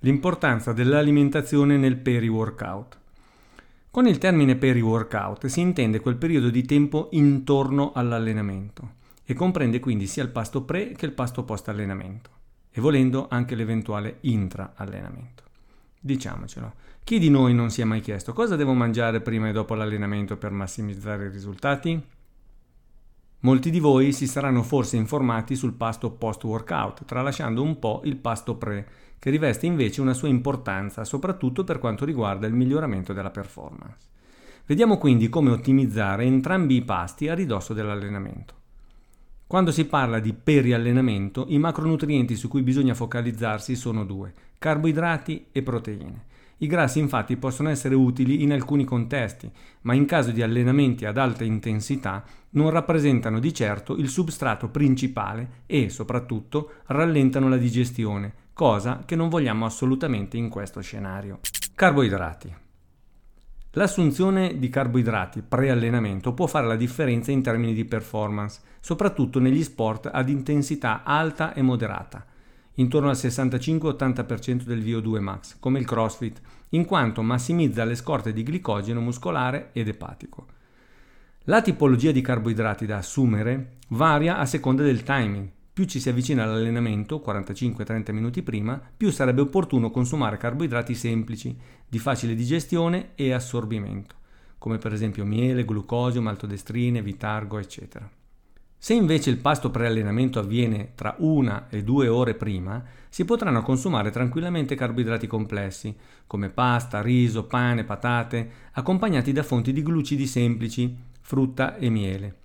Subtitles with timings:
[0.00, 2.98] l'importanza dell'alimentazione nel peri-workout.
[3.90, 10.06] Con il termine peri-workout si intende quel periodo di tempo intorno all'allenamento e comprende quindi
[10.06, 12.30] sia il pasto pre che il pasto post allenamento
[12.70, 15.42] e volendo anche l'eventuale intra-allenamento.
[16.00, 16.72] Diciamocelo,
[17.04, 20.36] chi di noi non si è mai chiesto cosa devo mangiare prima e dopo l'allenamento
[20.36, 22.02] per massimizzare i risultati?
[23.42, 28.56] Molti di voi si saranno forse informati sul pasto post-workout, tralasciando un po' il pasto
[28.56, 28.86] pre,
[29.20, 34.08] che riveste invece una sua importanza, soprattutto per quanto riguarda il miglioramento della performance.
[34.64, 38.54] Vediamo quindi come ottimizzare entrambi i pasti a ridosso dell'allenamento.
[39.46, 45.62] Quando si parla di periallenamento, i macronutrienti su cui bisogna focalizzarsi sono due, carboidrati e
[45.62, 46.24] proteine.
[46.62, 49.50] I grassi infatti possono essere utili in alcuni contesti,
[49.82, 55.62] ma in caso di allenamenti ad alta intensità non rappresentano di certo il substrato principale
[55.64, 61.40] e, soprattutto, rallentano la digestione, cosa che non vogliamo assolutamente in questo scenario.
[61.74, 62.54] Carboidrati.
[63.74, 70.10] L'assunzione di carboidrati pre-allenamento può fare la differenza in termini di performance, soprattutto negli sport
[70.12, 72.26] ad intensità alta e moderata,
[72.80, 78.42] intorno al 65-80% del VO2 max, come il CrossFit, in quanto massimizza le scorte di
[78.42, 80.46] glicogeno muscolare ed epatico.
[81.44, 85.48] La tipologia di carboidrati da assumere varia a seconda del timing.
[85.72, 91.56] Più ci si avvicina all'allenamento, 45-30 minuti prima, più sarebbe opportuno consumare carboidrati semplici,
[91.88, 94.16] di facile digestione e assorbimento,
[94.58, 98.19] come per esempio miele, glucosio, maltodestrine, vitargo, eccetera.
[98.82, 104.10] Se invece il pasto pre-allenamento avviene tra una e due ore prima, si potranno consumare
[104.10, 105.94] tranquillamente carboidrati complessi,
[106.26, 112.36] come pasta, riso, pane, patate, accompagnati da fonti di glucidi semplici, frutta e miele.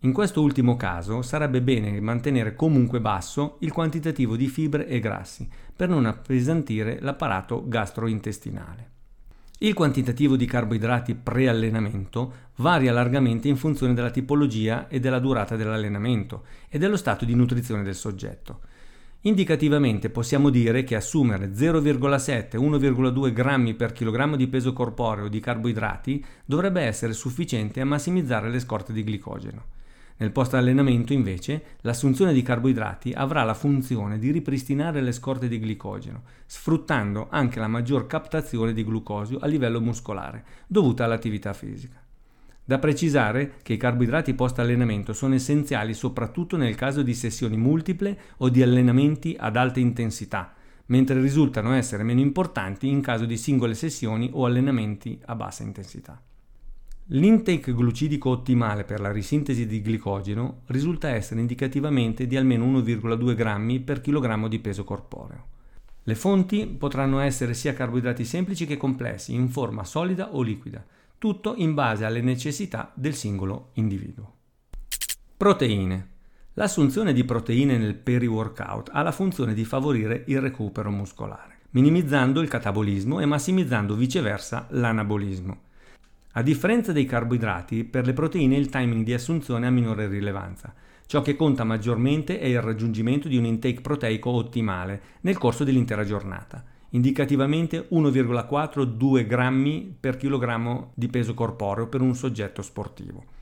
[0.00, 5.46] In questo ultimo caso sarebbe bene mantenere comunque basso il quantitativo di fibre e grassi
[5.76, 8.95] per non appesantire l'apparato gastrointestinale.
[9.58, 16.44] Il quantitativo di carboidrati pre-allenamento varia largamente in funzione della tipologia e della durata dell'allenamento
[16.68, 18.60] e dello stato di nutrizione del soggetto.
[19.22, 26.82] Indicativamente possiamo dire che assumere 0,7-1,2 grammi per chilogrammo di peso corporeo di carboidrati dovrebbe
[26.82, 29.75] essere sufficiente a massimizzare le scorte di glicogeno.
[30.18, 36.22] Nel post-allenamento, invece, l'assunzione di carboidrati avrà la funzione di ripristinare le scorte di glicogeno,
[36.46, 42.02] sfruttando anche la maggior captazione di glucosio a livello muscolare, dovuta all'attività fisica.
[42.64, 48.48] Da precisare che i carboidrati post-allenamento sono essenziali soprattutto nel caso di sessioni multiple o
[48.48, 50.54] di allenamenti ad alta intensità,
[50.86, 56.20] mentre risultano essere meno importanti in caso di singole sessioni o allenamenti a bassa intensità.
[57.10, 63.78] L'intake glucidico ottimale per la risintesi di glicogeno risulta essere indicativamente di almeno 1,2 grammi
[63.78, 65.46] per chilogrammo di peso corporeo.
[66.02, 70.84] Le fonti potranno essere sia carboidrati semplici che complessi, in forma solida o liquida,
[71.16, 74.34] tutto in base alle necessità del singolo individuo.
[75.36, 76.08] Proteine.
[76.54, 82.48] L'assunzione di proteine nel peri-workout ha la funzione di favorire il recupero muscolare, minimizzando il
[82.48, 85.65] catabolismo e massimizzando viceversa l'anabolismo.
[86.36, 90.74] A differenza dei carboidrati, per le proteine il timing di assunzione ha minore rilevanza.
[91.06, 96.04] Ciò che conta maggiormente è il raggiungimento di un intake proteico ottimale nel corso dell'intera
[96.04, 103.35] giornata, indicativamente 1,4-2 grammi per chilogrammo di peso corporeo per un soggetto sportivo.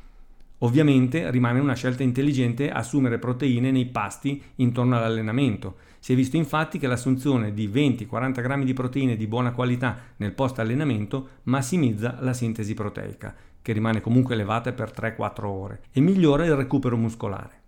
[0.58, 5.76] Ovviamente rimane una scelta intelligente assumere proteine nei pasti intorno all'allenamento.
[5.98, 10.32] Si è visto infatti che l'assunzione di 20-40 grammi di proteine di buona qualità nel
[10.32, 16.44] post allenamento massimizza la sintesi proteica, che rimane comunque elevata per 3-4 ore, e migliora
[16.44, 17.62] il recupero muscolare.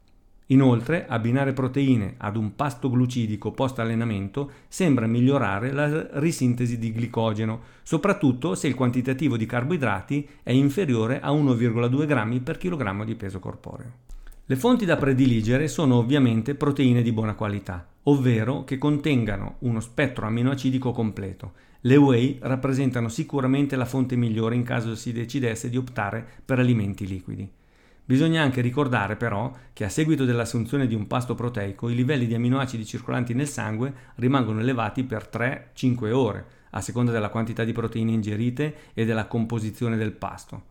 [0.51, 7.61] Inoltre, abbinare proteine ad un pasto glucidico post allenamento sembra migliorare la risintesi di glicogeno,
[7.83, 13.41] soprattutto se il quantitativo di carboidrati è inferiore a 1,2 grammi per chilogrammo di peso
[13.41, 14.05] corporeo.
[14.49, 20.27] Le fonti da prediligere sono ovviamente proteine di buona qualità, ovvero che contengano uno spettro
[20.27, 21.55] aminoacidico completo.
[21.81, 27.05] Le whey rappresentano sicuramente la fonte migliore in caso si decidesse di optare per alimenti
[27.05, 27.51] liquidi.
[28.09, 32.35] Bisogna anche ricordare però che a seguito dell'assunzione di un pasto proteico i livelli di
[32.35, 38.13] aminoacidi circolanti nel sangue rimangono elevati per 3-5 ore, a seconda della quantità di proteine
[38.13, 40.63] ingerite e della composizione del pasto.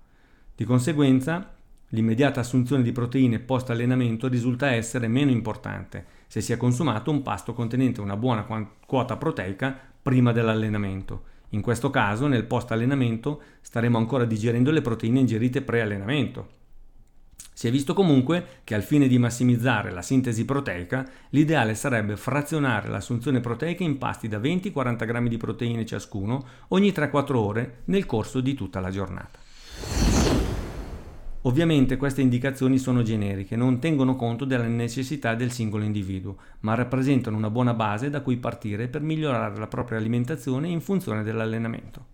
[0.56, 1.54] Di conseguenza,
[1.90, 7.22] l'immediata assunzione di proteine post allenamento risulta essere meno importante se si è consumato un
[7.22, 8.46] pasto contenente una buona
[8.86, 11.24] quota proteica prima dell'allenamento.
[11.50, 16.64] In questo caso, nel post allenamento, staremo ancora digerendo le proteine ingerite pre-allenamento
[17.58, 22.90] Si è visto comunque che al fine di massimizzare la sintesi proteica, l'ideale sarebbe frazionare
[22.90, 28.42] l'assunzione proteica in pasti da 20-40 grammi di proteine ciascuno ogni 3-4 ore nel corso
[28.42, 29.40] di tutta la giornata.
[31.44, 37.38] Ovviamente queste indicazioni sono generiche, non tengono conto della necessità del singolo individuo, ma rappresentano
[37.38, 42.06] una buona base da cui partire per migliorare la propria alimentazione in funzione dell'allenamento.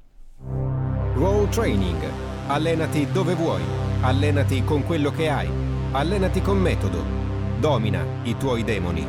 [1.15, 2.30] Go Training.
[2.47, 5.47] Allenati dove vuoi Allenati con quello che hai.
[5.91, 7.03] Allenati con metodo.
[7.59, 9.05] Domina i tuoi demoni.